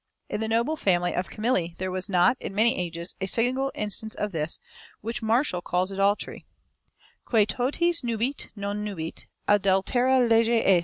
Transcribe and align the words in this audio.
In 0.29 0.41
the 0.41 0.47
noble 0.47 0.75
family 0.77 1.13
of 1.13 1.29
Camilli 1.29 1.77
there 1.77 1.91
was 1.91 2.09
not, 2.09 2.35
in 2.39 2.55
many 2.55 2.75
ages, 2.75 3.13
a 3.21 3.27
single 3.27 3.71
instance 3.75 4.15
of 4.15 4.31
this, 4.31 4.57
which 5.01 5.21
Martial 5.21 5.61
calls 5.61 5.91
adultery: 5.91 6.47
_Quae 7.27 7.45
toties 7.45 8.03
nubit, 8.03 8.49
non 8.55 8.83
nubit; 8.83 9.27
adultera 9.47 10.27
lege 10.27 10.49
est." 10.49 10.79